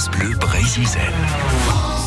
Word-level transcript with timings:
France 0.00 0.18
Bleu 0.18 0.34
Brésil. 0.36 1.99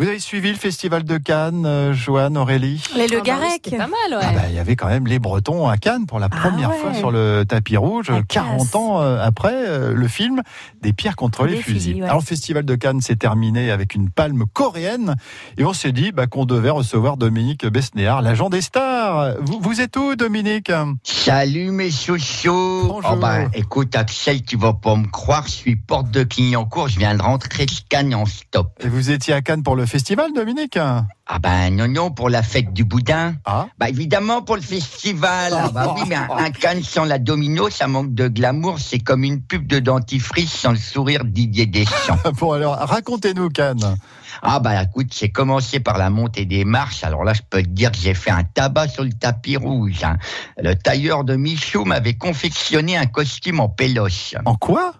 Vous 0.00 0.08
avez 0.08 0.18
suivi 0.18 0.48
le 0.48 0.56
festival 0.56 1.04
de 1.04 1.18
Cannes, 1.18 1.66
euh, 1.66 1.92
Joanne, 1.92 2.38
Aurélie 2.38 2.82
Les 2.96 3.06
Le 3.06 3.18
Ah 3.18 3.20
bah 3.20 3.20
oui, 3.22 3.26
Garec. 3.26 3.60
c'était 3.62 3.76
pas 3.76 3.86
mal, 3.86 4.18
ouais. 4.18 4.26
Ah 4.26 4.32
bah, 4.32 4.42
Il 4.48 4.54
y 4.54 4.58
avait 4.58 4.74
quand 4.74 4.88
même 4.88 5.06
les 5.06 5.18
Bretons 5.18 5.68
à 5.68 5.76
Cannes 5.76 6.06
pour 6.06 6.18
la 6.18 6.30
première 6.30 6.70
ouais. 6.70 6.78
fois 6.78 6.94
sur 6.94 7.10
le 7.10 7.44
tapis 7.46 7.76
rouge, 7.76 8.08
La 8.08 8.22
40 8.22 8.60
classe. 8.60 8.74
ans 8.76 9.02
euh, 9.02 9.22
après 9.22 9.52
euh, 9.54 9.92
le 9.92 10.08
film 10.08 10.40
Des 10.80 10.94
pierres 10.94 11.16
contre 11.16 11.44
les 11.44 11.56
fusils. 11.56 11.74
fusils, 11.74 11.94
ouais. 11.96 12.08
Alors 12.08 12.20
le 12.20 12.24
festival 12.24 12.64
de 12.64 12.74
Cannes 12.76 13.02
s'est 13.02 13.16
terminé 13.16 13.70
avec 13.70 13.94
une 13.94 14.08
palme 14.08 14.44
coréenne 14.50 15.16
et 15.58 15.66
on 15.66 15.74
s'est 15.74 15.92
dit 15.92 16.12
bah, 16.12 16.26
qu'on 16.26 16.46
devait 16.46 16.70
recevoir 16.70 17.18
Dominique 17.18 17.66
Besnéard, 17.66 18.22
l'agent 18.22 18.48
des 18.48 18.62
stars. 18.62 19.34
Vous, 19.42 19.60
vous 19.60 19.82
êtes 19.82 19.98
où 19.98 20.16
Dominique? 20.16 20.72
Salut 21.02 21.72
mes 21.72 21.90
chouchous 21.90 22.86
Bonjour. 22.88 23.10
Oh 23.12 23.16
bah, 23.16 23.40
écoute 23.52 23.94
Axel, 23.94 24.42
tu 24.44 24.56
vas 24.56 24.72
pas 24.72 24.96
me 24.96 25.08
croire, 25.08 25.44
je 25.44 25.52
suis 25.52 25.76
porte 25.76 26.10
de 26.10 26.22
Clignancourt, 26.22 26.88
je 26.88 26.98
viens 26.98 27.14
de 27.14 27.20
rentrer 27.20 27.66
de 27.66 27.72
Cannes 27.90 28.14
en 28.14 28.24
stop. 28.24 28.68
Et 28.82 28.88
Vous 28.88 29.10
étiez 29.10 29.34
à 29.34 29.42
Cannes 29.42 29.62
pour 29.62 29.76
le 29.76 29.89
festival 29.90 30.32
Dominique? 30.32 30.76
Ah 30.78 31.38
bah 31.40 31.68
non, 31.70 31.88
non, 31.88 32.10
pour 32.10 32.30
la 32.30 32.42
fête 32.42 32.72
du 32.72 32.84
boudin. 32.84 33.34
Ah 33.44 33.66
Bah 33.78 33.88
évidemment 33.88 34.40
pour 34.42 34.56
le 34.56 34.62
festival. 34.62 35.52
Ah 35.54 35.68
bah 35.72 35.94
oui, 35.96 36.02
mais 36.08 36.14
un, 36.14 36.28
un 36.30 36.50
Cannes 36.50 36.82
sans 36.82 37.04
la 37.04 37.18
domino, 37.18 37.68
ça 37.70 37.88
manque 37.88 38.14
de 38.14 38.28
glamour, 38.28 38.78
c'est 38.78 39.00
comme 39.00 39.24
une 39.24 39.42
pub 39.42 39.66
de 39.66 39.80
dentifrice 39.80 40.52
sans 40.52 40.70
le 40.70 40.78
sourire 40.78 41.24
de 41.24 41.30
Didier 41.30 41.66
Deschamps. 41.66 42.18
Bon 42.38 42.52
alors 42.52 42.76
racontez-nous 42.76 43.48
Cannes. 43.50 43.96
Ah 44.42 44.60
bah 44.60 44.82
écoute, 44.84 45.08
j'ai 45.12 45.30
commencé 45.30 45.80
par 45.80 45.98
la 45.98 46.08
montée 46.08 46.44
des 46.44 46.64
marches. 46.64 47.02
Alors 47.02 47.24
là, 47.24 47.32
je 47.32 47.42
peux 47.48 47.62
te 47.62 47.68
dire 47.68 47.90
que 47.90 47.98
j'ai 47.98 48.14
fait 48.14 48.30
un 48.30 48.44
tabac 48.44 48.88
sur 48.88 49.02
le 49.02 49.12
tapis 49.12 49.56
rouge. 49.56 50.04
hein. 50.04 50.16
Le 50.56 50.74
tailleur 50.74 51.24
de 51.24 51.34
Michou 51.34 51.84
m'avait 51.84 52.14
confectionné 52.14 52.96
un 52.96 53.06
costume 53.06 53.58
en 53.60 53.68
péloche. 53.68 54.36
En 54.44 54.54
quoi? 54.54 54.94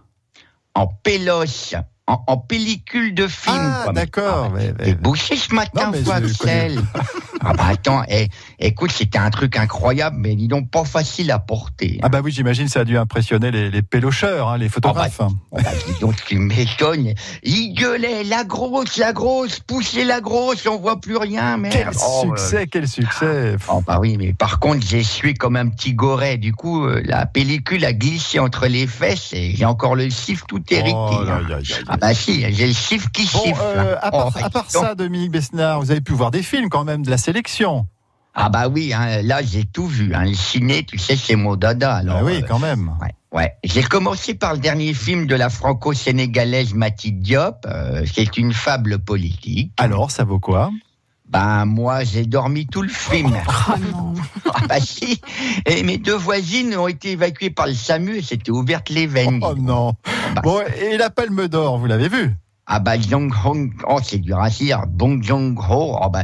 En 0.75 0.89
péloche. 0.89 1.75
En, 2.11 2.25
en 2.27 2.39
pellicule 2.39 3.15
de 3.15 3.29
film. 3.29 3.55
Ah 3.57 3.93
d'accord. 3.93 4.49
Ah, 4.51 4.53
mais- 4.53 4.73
T'es 4.73 4.87
mais- 4.87 4.95
bouché 4.95 5.37
ce 5.37 5.55
matin, 5.55 5.87
Non, 5.87 5.91
mais 5.93 6.03
toi, 6.03 6.17
Axel. 6.17 6.81
ah 7.41 7.53
bah 7.53 7.67
attends, 7.69 8.03
eh, 8.09 8.27
écoute, 8.59 8.91
c'était 8.91 9.19
un 9.19 9.31
truc 9.31 9.57
incroyable, 9.57 10.17
mais 10.19 10.35
dis 10.35 10.49
donc 10.49 10.71
pas 10.71 10.85
facile 10.85 11.31
à 11.31 11.39
porter. 11.39 12.01
Ah 12.03 12.09
bah 12.09 12.21
oui, 12.25 12.33
j'imagine 12.33 12.67
ça 12.67 12.81
a 12.81 12.85
dû 12.85 12.99
impressionner 12.99 13.53
les, 13.53 13.71
les 13.71 13.83
pélocheurs, 13.83 14.49
hein, 14.49 14.59
les 14.59 14.69
photographes. 14.69 15.21
Oh 15.21 15.29
bah, 15.53 15.63
dis 15.87 16.01
donc, 16.01 16.17
tu 16.27 16.37
m'étonnes. 16.39 17.15
Il 17.45 17.75
gueulait, 17.75 18.25
la 18.25 18.43
grosse, 18.43 18.97
la 18.97 19.13
grosse, 19.13 19.61
poussez 19.61 20.05
la 20.05 20.21
grosse, 20.21 20.67
on 20.67 20.79
voit 20.79 21.01
plus 21.01 21.17
rien. 21.17 21.63
Quel 21.71 21.91
Oh, 22.05 22.25
euh, 22.25 22.37
succès, 22.37 22.67
quel 22.67 22.89
succès 22.89 23.55
Oh 23.69 23.83
bah 23.87 23.99
oui, 24.01 24.17
mais 24.19 24.33
par 24.33 24.59
contre, 24.59 24.85
j'ai 24.85 25.05
sué 25.05 25.35
comme 25.35 25.55
un 25.55 25.69
petit 25.69 25.95
goret. 25.95 26.39
Du 26.39 26.53
coup, 26.55 26.85
euh, 26.87 27.01
la 27.05 27.27
pellicule 27.27 27.85
a 27.85 27.93
glissé 27.93 28.41
entre 28.41 28.67
les 28.67 28.89
fesses 28.89 29.33
et 29.33 29.55
j'ai 29.55 29.65
encore 29.65 29.95
le 29.95 30.11
chiffre 30.11 30.45
tout 30.49 30.63
hérité. 30.71 30.93
Oh, 30.97 31.25
hein. 31.29 31.99
Ah 32.03 32.09
bah 32.09 32.15
si, 32.15 32.41
j'ai 32.53 32.67
le 32.67 32.73
chiffre 32.73 33.11
qui 33.13 33.23
Bon, 33.33 33.45
chiffre. 33.45 33.63
euh, 33.63 33.97
à 34.01 34.11
part, 34.11 34.33
Oh, 34.35 34.39
à 34.43 34.51
part 34.51 34.71
ça, 34.71 34.95
Dominique 34.95 35.31
Besnard, 35.33 35.81
vous 35.81 35.91
avez 35.91 36.01
pu 36.01 36.13
voir 36.13 36.31
des 36.31 36.43
films 36.43 36.69
quand 36.71 36.85
même 36.85 37.05
de 37.05 37.11
la 37.11 37.19
sélection. 37.19 37.87
Ah 38.35 38.49
bah 38.49 38.69
oui, 38.69 38.93
hein, 38.95 39.23
là 39.23 39.43
j'ai 39.43 39.65
tout 39.65 39.87
vu. 39.87 40.15
Hein. 40.15 40.25
Le 40.25 40.35
ciné, 40.35 40.85
tu 40.85 40.99
sais, 40.99 41.17
c'est 41.17 41.35
mon 41.37 41.57
dada. 41.57 41.97
Alors, 41.97 42.19
ah 42.21 42.25
oui, 42.25 42.37
euh, 42.43 42.47
quand 42.47 42.59
même. 42.61 42.93
Ouais, 43.01 43.13
ouais. 43.33 43.53
J'ai 43.65 43.83
commencé 43.83 44.35
par 44.35 44.53
le 44.55 44.61
dernier 44.61 44.95
film 44.95 45.27
de 45.27 45.35
la 45.35 45.51
franco-sénégalaise 45.51 46.73
Mathilde 46.75 47.21
Diop. 47.21 47.67
euh, 47.67 48.05
c'est 48.13 48.37
une 48.39 48.53
fable 48.53 48.99
politique. 49.01 49.73
Alors, 49.79 50.11
ça 50.11 50.25
vaut 50.25 50.39
quoi? 50.39 50.71
Ben 51.31 51.65
moi, 51.65 52.03
j'ai 52.03 52.27
dormi 52.27 52.67
tout 52.67 52.83
le 52.83 52.89
film. 52.89 53.33
Oh 53.69 53.73
non. 53.93 54.15
ah 54.53 54.67
bah 54.69 54.81
si. 54.81 55.21
Et 55.65 55.85
mes 55.85 55.97
deux 55.97 56.17
voisines 56.17 56.77
ont 56.77 56.89
été 56.89 57.13
évacuées 57.13 57.51
par 57.51 57.69
le 57.69 57.75
SAMU 57.75 58.17
et 58.17 58.23
s'étaient 58.23 58.51
ouvertes 58.51 58.89
les 58.89 59.07
veines. 59.07 59.41
Oh 59.43 59.55
non. 59.55 59.95
bah. 60.35 60.43
Bon, 60.43 60.61
et 60.81 60.97
la 60.97 61.09
Palme 61.09 61.47
d'Or, 61.47 61.79
vous 61.79 61.87
l'avez 61.87 62.09
vu 62.09 62.35
Ah 62.73 62.79
bah 62.79 63.01
Jong 63.01 63.33
Hong, 63.45 63.73
oh 63.89 63.99
c'est 64.01 64.19
dur 64.19 64.39
à 64.41 64.49
dire, 64.49 64.85
Bong 64.87 65.21
Jong 65.25 65.59
Ho, 65.59 65.99
oh 66.01 66.09
bah, 66.09 66.23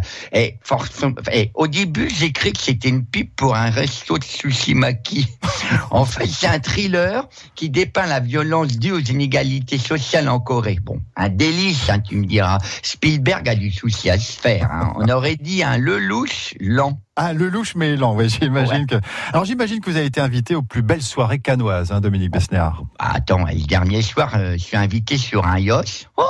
force- 0.63 1.05
eh, 1.33 1.51
au 1.55 1.67
début 1.67 2.07
cru 2.33 2.53
que 2.53 2.61
c'était 2.61 2.89
une 2.89 3.05
pipe 3.05 3.35
pour 3.35 3.57
un 3.57 3.69
resto 3.69 4.17
de 4.17 4.23
sushi 4.23 4.75
maki. 4.75 5.27
en 5.91 6.05
fait 6.05 6.29
c'est 6.29 6.47
un 6.47 6.61
thriller 6.61 7.29
qui 7.57 7.69
dépeint 7.69 8.07
la 8.07 8.21
violence 8.21 8.79
due 8.79 8.93
aux 8.93 9.01
inégalités 9.01 9.79
sociales 9.79 10.29
en 10.29 10.39
Corée. 10.39 10.79
Bon, 10.85 11.01
un 11.17 11.29
délice, 11.31 11.91
hein, 11.91 11.99
tu 11.99 12.15
me 12.15 12.25
diras. 12.27 12.59
Spielberg 12.83 13.49
a 13.49 13.57
du 13.57 13.73
souci 13.73 14.09
à 14.09 14.17
se 14.19 14.39
faire. 14.39 14.71
hein. 14.71 14.93
On 14.97 15.09
aurait 15.09 15.37
dit 15.37 15.65
un 15.65 15.79
lelouch 15.79 16.55
lent. 16.61 17.01
Ah, 17.19 17.33
le 17.33 17.49
louche 17.49 17.75
mais 17.77 17.97
lent, 17.97 18.15
ouais, 18.15 18.29
j'imagine 18.29 18.87
que. 18.87 18.97
Alors, 19.33 19.47
j'imagine 19.47 19.81
que 19.81 19.91
vous 19.91 19.97
avez 19.97 20.05
été 20.05 20.21
invité 20.21 20.55
aux 20.55 20.61
plus 20.63 20.83
belles 20.83 21.01
soirées 21.03 21.39
canoises, 21.39 21.91
hein, 21.91 22.01
Dominique 22.03 22.31
Besnéard. 22.31 22.83
Ah, 22.99 23.13
attends, 23.15 23.47
le 23.47 23.67
dernier 23.67 24.03
soir, 24.03 24.33
euh, 24.37 24.53
je 24.53 24.59
suis 24.59 24.77
invité 24.77 25.17
sur 25.17 25.47
un 25.47 25.59
yacht. 25.59 26.11
Oh 26.19 26.23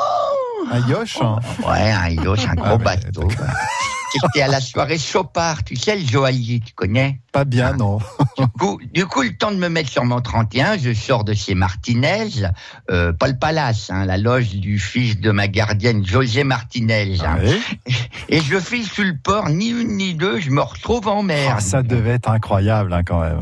Un 0.70 0.86
yoche 0.88 1.18
hein 1.20 1.38
Ouais, 1.66 1.90
un 1.90 2.08
yacht, 2.10 2.46
un 2.48 2.54
gros 2.54 2.66
Ah, 2.66 2.78
mais- 2.78 2.84
bateau. 2.84 3.28
C'était 4.12 4.42
à 4.42 4.48
la 4.48 4.60
soirée 4.60 4.98
Chopard, 4.98 5.64
tu 5.64 5.76
sais, 5.76 5.96
le 5.96 6.06
joaillier, 6.06 6.60
tu 6.64 6.72
connais? 6.74 7.20
Pas 7.32 7.44
bien, 7.44 7.72
non. 7.74 7.98
du 8.38 8.46
coup, 8.58 8.80
du 8.94 9.06
coup, 9.06 9.22
le 9.22 9.36
temps 9.36 9.50
de 9.50 9.56
me 9.56 9.68
mettre 9.68 9.90
sur 9.90 10.04
mon 10.04 10.20
31, 10.20 10.78
je 10.78 10.94
sors 10.94 11.24
de 11.24 11.34
chez 11.34 11.54
Martinez, 11.54 12.28
euh, 12.90 13.12
pas 13.12 13.28
le 13.28 13.38
palace, 13.38 13.90
hein, 13.90 14.04
la 14.06 14.16
loge 14.16 14.50
du 14.54 14.78
fils 14.78 15.20
de 15.20 15.30
ma 15.30 15.48
gardienne, 15.48 16.06
José 16.06 16.44
Martinez. 16.44 17.18
hein. 17.24 17.38
Oui. 17.42 17.60
Et 18.28 18.40
je 18.40 18.58
file 18.58 18.86
sur 18.86 19.04
le 19.04 19.16
port, 19.16 19.48
ni 19.50 19.68
une 19.68 19.96
ni 19.96 20.14
deux, 20.14 20.40
je 20.40 20.50
me 20.50 20.62
retrouve 20.62 21.08
en 21.08 21.22
mer. 21.22 21.54
Ah, 21.56 21.60
ça 21.60 21.82
devait 21.82 22.12
être 22.12 22.30
incroyable, 22.30 22.92
hein, 22.92 23.02
quand 23.04 23.20
même. 23.20 23.38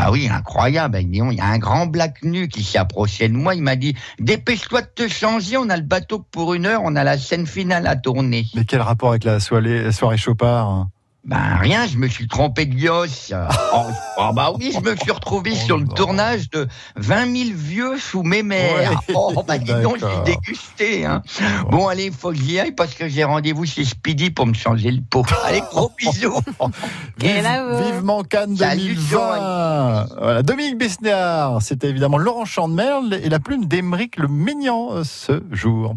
Ah 0.00 0.04
bah 0.04 0.10
oui, 0.12 0.28
incroyable. 0.30 1.00
Il 1.00 1.34
y 1.34 1.40
a 1.40 1.46
un 1.46 1.58
grand 1.58 1.86
black 1.86 2.22
nu 2.22 2.46
qui 2.46 2.62
s'est 2.62 2.78
approché 2.78 3.28
de 3.28 3.34
moi. 3.34 3.56
Il 3.56 3.62
m'a 3.62 3.74
dit 3.74 3.96
Dépêche-toi 4.20 4.82
de 4.82 4.86
te 4.86 5.08
changer. 5.08 5.56
On 5.56 5.68
a 5.68 5.76
le 5.76 5.82
bateau 5.82 6.20
pour 6.20 6.54
une 6.54 6.66
heure. 6.66 6.82
On 6.84 6.94
a 6.94 7.02
la 7.02 7.18
scène 7.18 7.48
finale 7.48 7.88
à 7.88 7.96
tourner. 7.96 8.46
Mais 8.54 8.64
quel 8.64 8.80
rapport 8.80 9.10
avec 9.10 9.24
la 9.24 9.40
soirée, 9.40 9.90
soirée 9.90 10.16
Chopard 10.16 10.68
hein? 10.68 10.90
Ben 11.28 11.58
rien, 11.60 11.86
je 11.86 11.98
me 11.98 12.08
suis 12.08 12.26
trompé 12.26 12.64
de 12.64 12.74
lios. 12.74 13.04
Oh, 13.74 13.82
oh, 14.16 14.30
bah 14.32 14.50
oui, 14.58 14.72
je 14.74 14.80
me 14.80 14.96
suis 14.96 15.10
retrouvé 15.10 15.52
Oh 15.54 15.66
sur 15.66 15.76
le 15.78 15.86
tournage 15.86 16.48
de 16.50 16.66
20 16.96 17.36
000 17.36 17.50
vieux 17.54 17.98
sous 17.98 18.22
mes 18.22 18.42
mères. 18.42 18.92
Ouais, 18.92 19.14
oh 19.14 19.44
bah 19.46 19.58
dis 19.58 19.70
donc, 19.82 19.98
j'ai 19.98 20.32
dégusté. 20.32 21.04
Hein. 21.04 21.22
Bon 21.70 21.86
allez, 21.86 22.06
il 22.06 22.12
faut 22.12 22.30
que 22.30 22.36
j'y 22.36 22.58
aille 22.58 22.72
parce 22.72 22.94
que 22.94 23.08
j'ai 23.08 23.24
rendez-vous 23.24 23.66
chez 23.66 23.84
Speedy 23.84 24.30
pour 24.30 24.46
me 24.46 24.54
changer 24.54 24.90
le 24.90 25.02
pot. 25.02 25.24
Allez, 25.44 25.60
gros 25.70 25.92
bisous. 25.98 26.40
Et 27.22 27.40
Vive- 27.42 27.82
Vivement 27.84 28.22
Cannes 28.24 28.56
Salut, 28.56 28.94
2020 28.94 30.06
Voilà, 30.18 30.42
Dominique 30.42 30.78
Besnéard, 30.78 31.60
c'était 31.60 31.90
évidemment 31.90 32.18
Laurent 32.18 32.46
Chandemerle 32.46 33.14
et 33.22 33.28
la 33.28 33.38
plume 33.38 33.66
d'Émeric 33.66 34.16
Le 34.16 34.28
Mignan 34.28 34.88
euh, 34.92 35.04
ce 35.04 35.42
jour. 35.52 35.94